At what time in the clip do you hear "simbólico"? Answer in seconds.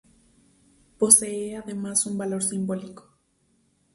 2.41-3.19